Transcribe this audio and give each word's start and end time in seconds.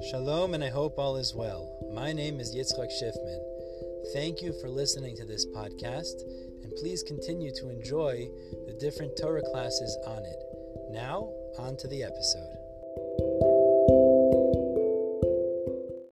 Shalom, 0.00 0.54
and 0.54 0.62
I 0.62 0.68
hope 0.68 0.96
all 0.96 1.16
is 1.16 1.34
well. 1.34 1.68
My 1.92 2.12
name 2.12 2.38
is 2.38 2.54
Yitzchak 2.54 2.88
Shifman. 3.02 3.40
Thank 4.12 4.40
you 4.40 4.52
for 4.60 4.68
listening 4.68 5.16
to 5.16 5.24
this 5.24 5.44
podcast, 5.46 6.22
and 6.62 6.72
please 6.76 7.02
continue 7.02 7.50
to 7.56 7.68
enjoy 7.68 8.28
the 8.66 8.76
different 8.78 9.18
Torah 9.20 9.42
classes 9.42 9.98
on 10.06 10.24
it. 10.24 10.92
Now, 10.92 11.32
on 11.58 11.76
to 11.78 11.88
the 11.88 12.04
episode. 12.04 13.27